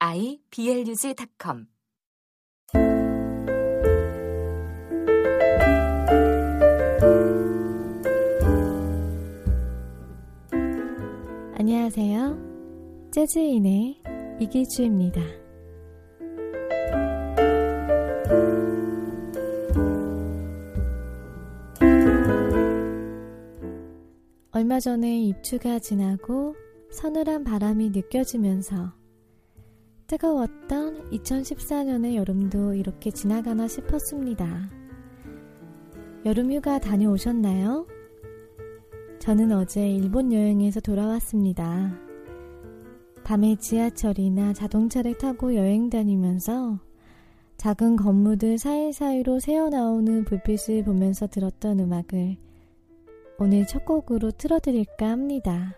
[0.00, 1.66] iblog.com
[11.56, 13.10] 안녕하세요.
[13.10, 14.02] 재즈인의
[14.40, 15.20] 이기주입니다.
[24.52, 26.54] 얼마 전에 입추가 지나고
[26.92, 28.97] 서늘한 바람이 느껴지면서
[30.08, 34.70] 뜨거웠던 2014년의 여름도 이렇게 지나가나 싶었습니다.
[36.24, 37.86] 여름 휴가 다녀오셨나요?
[39.18, 41.94] 저는 어제 일본 여행에서 돌아왔습니다.
[43.22, 46.80] 밤에 지하철이나 자동차를 타고 여행 다니면서
[47.58, 52.38] 작은 건물들 사이사이로 새어나오는 불빛을 보면서 들었던 음악을
[53.38, 55.74] 오늘 첫 곡으로 틀어드릴까 합니다.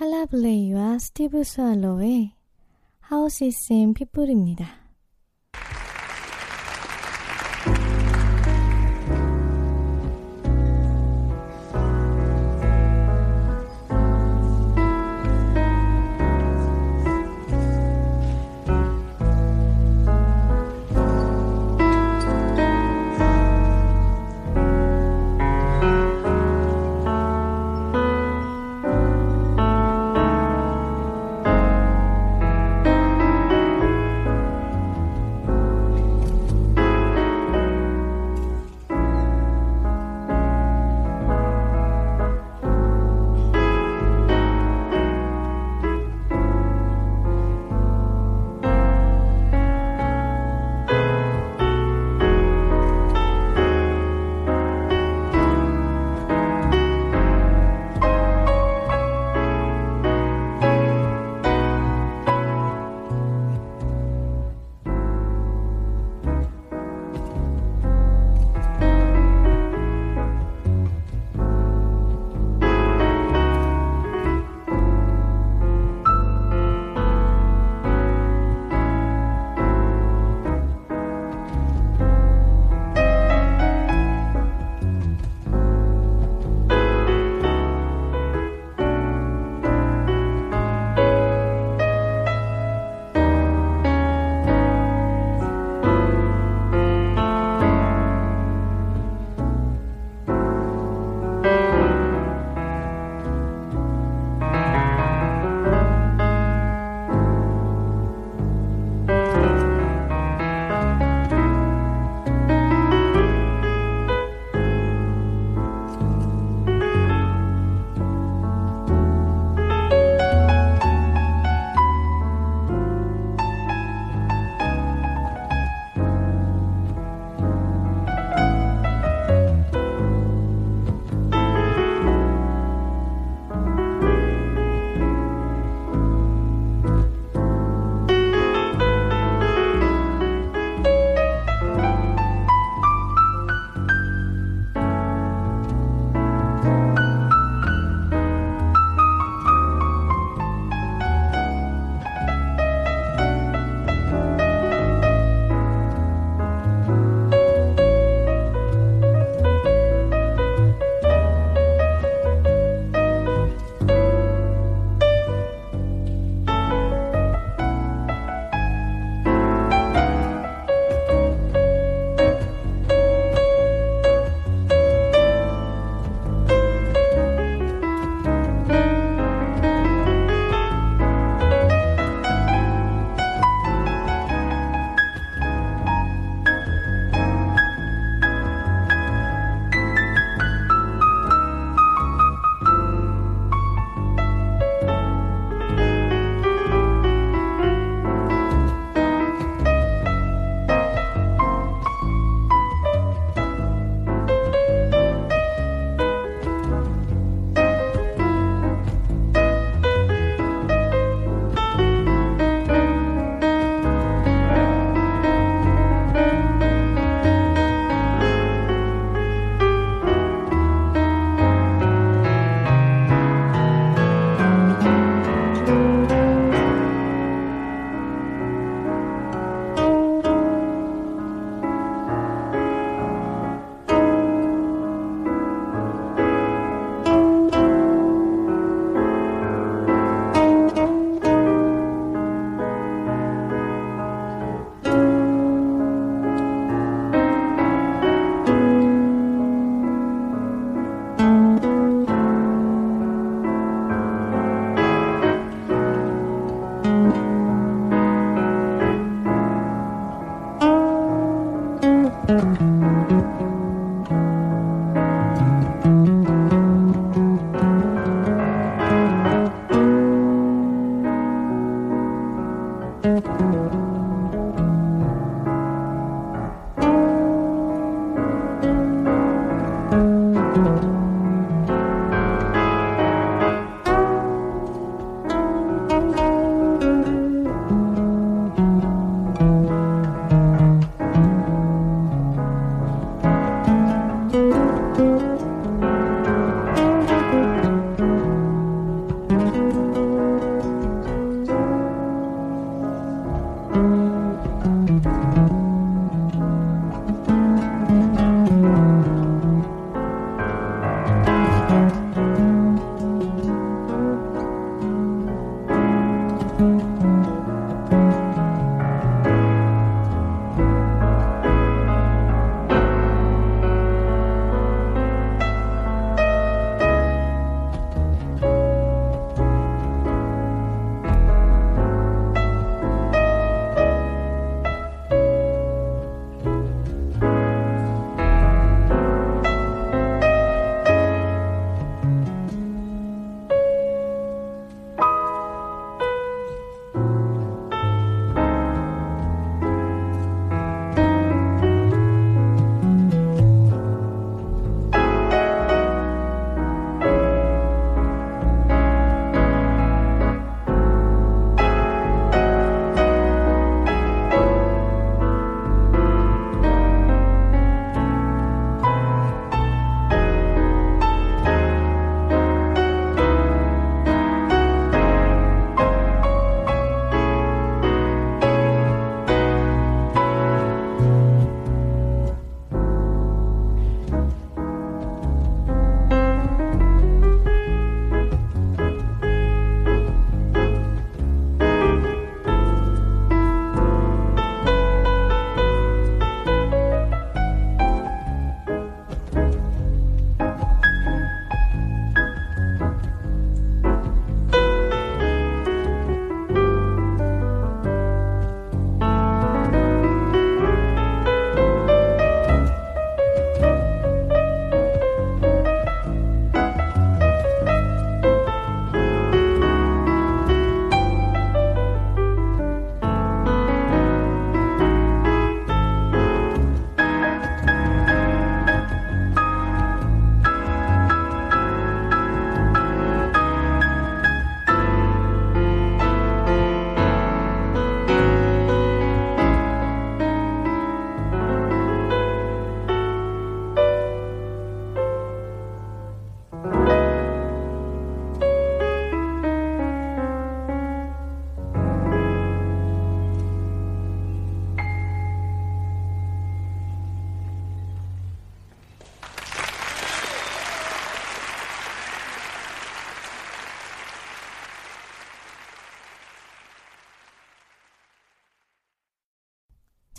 [0.00, 2.32] 칼라 블레이와 스티브 스왈로의
[3.00, 4.79] 하우스 인 피플입니다.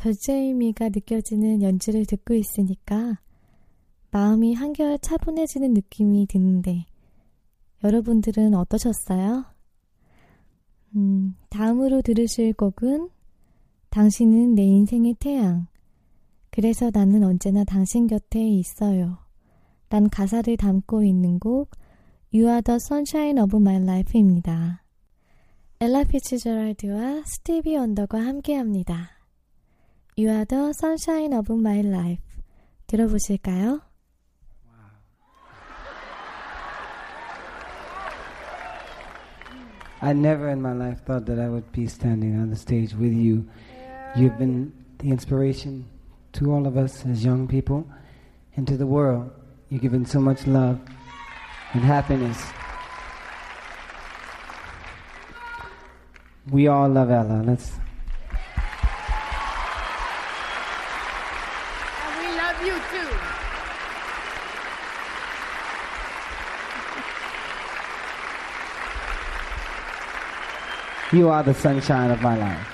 [0.01, 3.19] 절제의미가 느껴지는 연주를 듣고 있으니까
[4.09, 6.85] 마음이 한결 차분해지는 느낌이 드는데
[7.83, 9.45] 여러분들은 어떠셨어요?
[10.95, 13.09] 음, 다음으로 들으실 곡은
[13.91, 15.67] 당신은 내 인생의 태양.
[16.49, 19.19] 그래서 나는 언제나 당신 곁에 있어요.
[19.89, 21.69] 란 가사를 담고 있는 곡
[22.33, 24.83] You are the sunshine of my life입니다.
[25.79, 29.20] 엘라 피츠저랄드와 스티비 언더가 함께합니다.
[30.16, 32.20] You are the sunshine of my life.
[32.86, 33.80] 들어보실까요?
[40.02, 43.12] I never in my life thought that I would be standing on the stage with
[43.12, 43.48] you.
[44.14, 45.88] You've been the inspiration
[46.34, 47.86] to all of us as young people
[48.56, 49.30] and to the world.
[49.68, 50.78] You've given so much love
[51.72, 52.40] and happiness.
[56.50, 57.42] We all love Ella.
[57.44, 57.72] Let's
[71.13, 72.67] You are the sunshine of my life.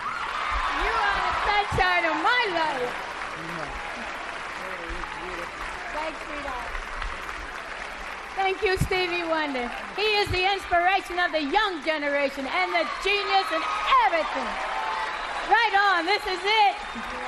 [0.86, 2.94] You are the sunshine of my life.
[5.98, 6.70] Thanks, sweetheart.
[8.36, 9.72] Thank you, Stevie Wonder.
[9.96, 13.64] He is the inspiration of the young generation and the genius and
[14.06, 14.54] everything.
[15.50, 17.27] Right on, this is it.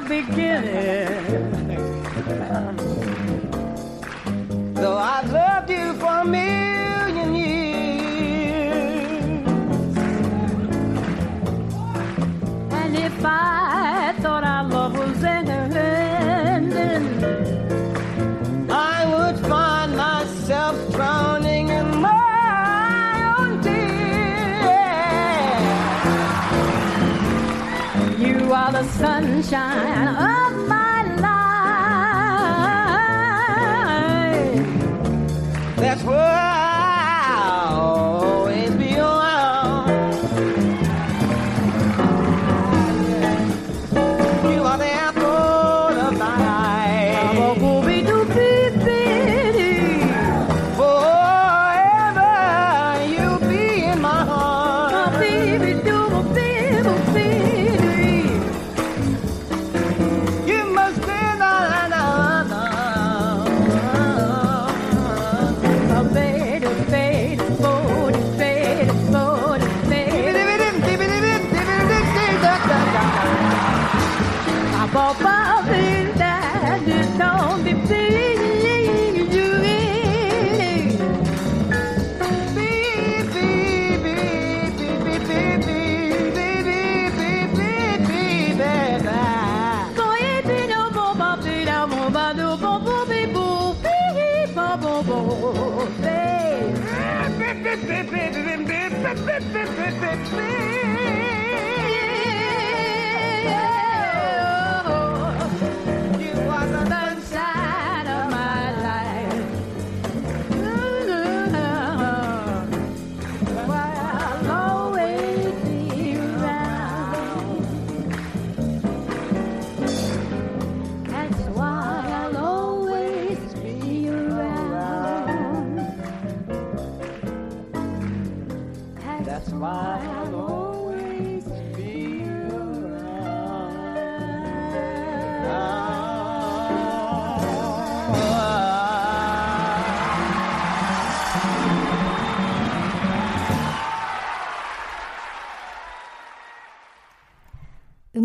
[0.00, 1.54] Beginning.
[4.74, 6.24] Though I've loved you for a
[92.16, 96.22] badou bon bon bibou, hi bon bon bon, bé.
[97.38, 101.45] Bé, bé, bé, bé, bé, bé, bé, bé, bé, bé, bé.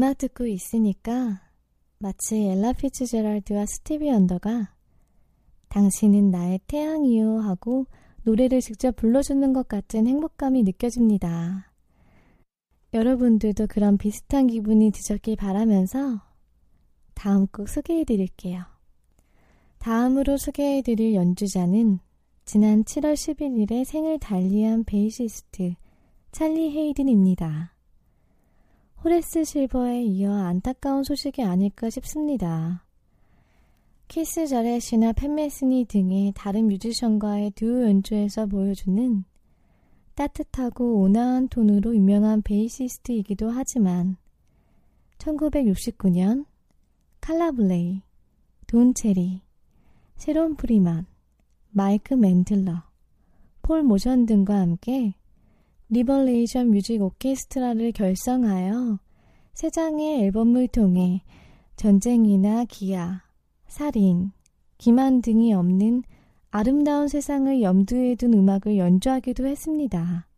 [0.01, 1.41] 음악 듣고 있으니까
[1.99, 4.73] 마치 엘라 피츠제랄드와 스티비 언더가
[5.69, 7.85] 당신은 나의 태양이요 하고
[8.23, 11.71] 노래를 직접 불러주는 것 같은 행복감이 느껴집니다.
[12.95, 16.19] 여러분들도 그런 비슷한 기분이 드셨길 바라면서
[17.13, 18.63] 다음 곡 소개해 드릴게요.
[19.77, 21.99] 다음으로 소개해 드릴 연주자는
[22.45, 25.75] 지난 7월 11일에 생을 달리한 베이시스트
[26.31, 27.75] 찰리 헤이든입니다.
[29.03, 32.85] 호레스 실버에 이어 안타까운 소식이 아닐까 싶습니다.
[34.07, 39.23] 키스 자렛이나 팻 메스니 등의 다른 뮤지션과의 듀오 연주에서 보여주는
[40.13, 44.17] 따뜻하고 온화한 톤으로 유명한 베이시스트이기도 하지만
[45.17, 46.45] 1969년
[47.21, 48.03] 칼라 블레이,
[48.67, 49.41] 돈 체리,
[50.17, 51.07] 샤론 프리만,
[51.71, 52.83] 마이크 맨틀러,
[53.63, 55.15] 폴 모션 등과 함께
[55.93, 58.97] Liberation Music Orchestra를 결성하여
[59.53, 61.21] 세 장의 앨범을 통해
[61.75, 63.23] 전쟁이나 기아,
[63.67, 64.31] 살인,
[64.77, 66.03] 기만 등이 없는
[66.49, 70.29] 아름다운 세상을 염두에 둔 음악을 연주하기도 했습니다.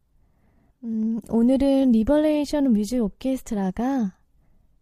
[0.86, 4.18] 음, 오늘은 Liberation Music Orchestra가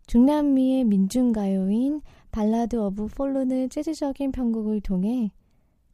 [0.08, 2.02] 중남미의 민중가요인
[2.32, 5.32] Ballad of Fallen의 재즈적인 편곡을 통해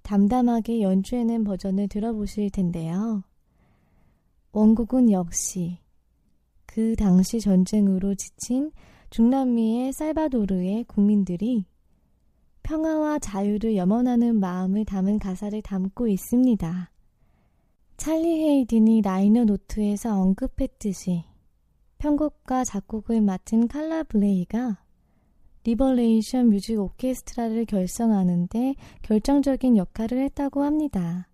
[0.04, 3.24] 담담하게 연주해낸 버전을 들어보실 텐데요.
[4.58, 5.78] 원곡은 역시
[6.66, 8.72] 그 당시 전쟁으로 지친
[9.12, 11.64] 중남미의 살바도르의 국민들이
[12.64, 16.92] 평화와 자유를 염원하는 마음을 담은 가사를 담고 있습니다.
[17.98, 21.24] 찰리 헤이든이 liner note에서 언급했듯이
[22.00, 24.84] 편곡과 작곡을 맡은 칼라 블레이가
[25.66, 28.74] Liberation Music Orchestra를 결성하는데
[29.04, 31.28] 결정적인 역할을 했다고 합니다.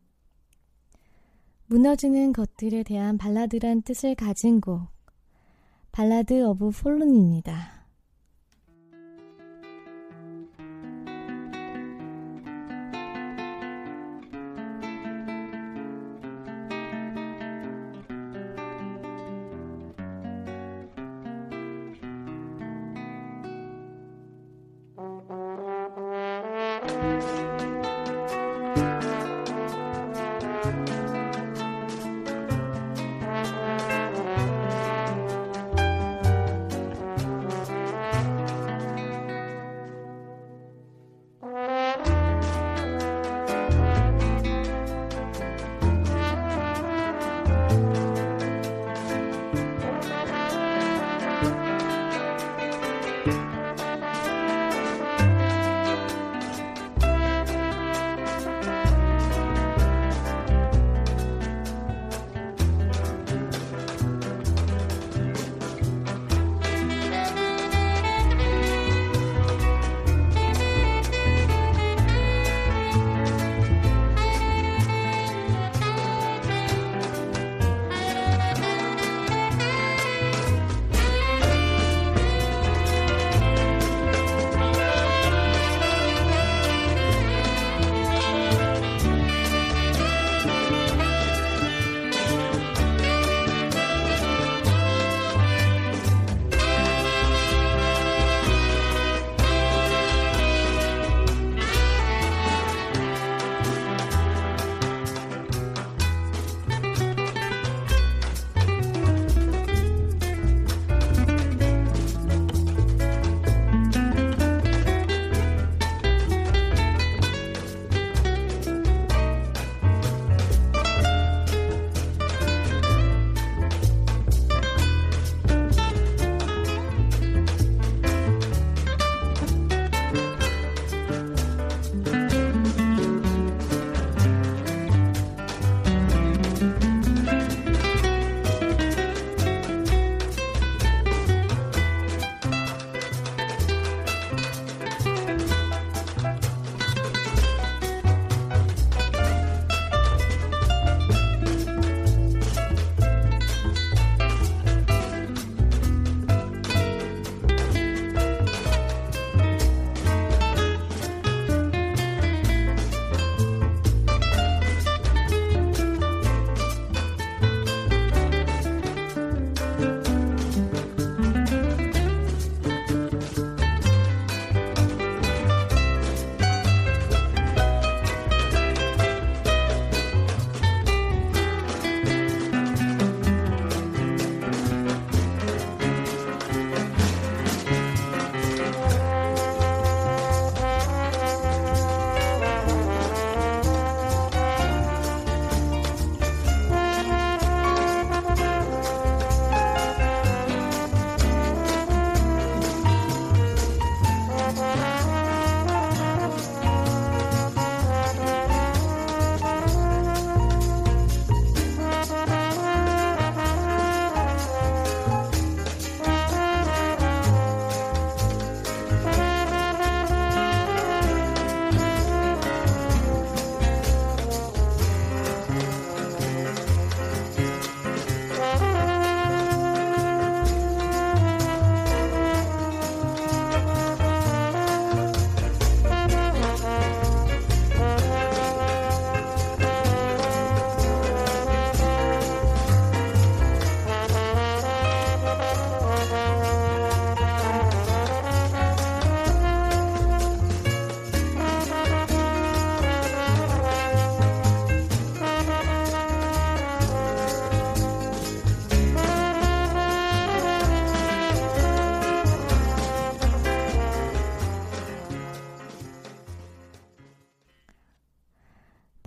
[1.73, 4.89] 무너지는 것들에 대한 발라드란 뜻을 가진 곡
[5.91, 7.72] Ballad of Fallen입니다.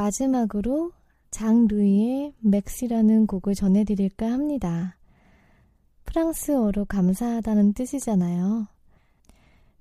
[0.07, 0.92] 마지막으로
[1.31, 4.97] 장루이의 맥시라는 곡을 전해드릴까 합니다.
[6.05, 8.69] 프랑스어로 감사하다는 뜻이잖아요.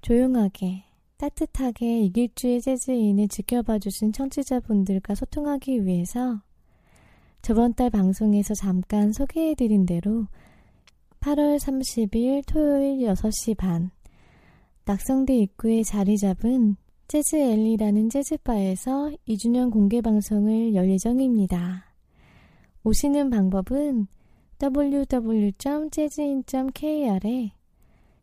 [0.01, 0.83] 조용하게,
[1.17, 6.41] 따뜻하게 이길주의 재즈인을 지켜봐주신 청취자분들과 소통하기 위해서
[7.41, 10.25] 저번 달 방송에서 잠깐 소개해드린 대로
[11.19, 13.91] 8월 30일 토요일 6시 반
[14.85, 21.85] 낙성대 입구에 자리 잡은 재즈 엘리라는 재즈바에서 2주년 공개 방송을 열 예정입니다.
[22.83, 24.07] 오시는 방법은
[24.59, 25.51] www.재즈인.kr에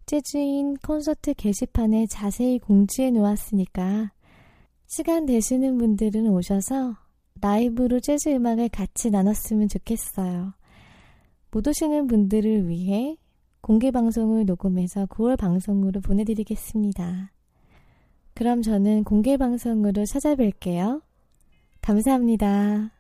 [0.05, 4.11] 재즈인 콘서트 게시판에 자세히 공지해 놓았으니까
[4.87, 6.97] 시간 되시는 분들은 오셔서
[7.40, 10.55] 라이브로 재즈 음악을 같이 나눴으면 좋겠어요.
[11.53, 13.16] 못 오시는 분들을 위해
[13.61, 17.32] 공개 방송을 녹음해서 9월 방송으로 보내드리겠습니다.
[18.35, 21.03] 그럼 저는 공개 방송으로 찾아뵐게요.
[21.81, 22.90] 감사합니다.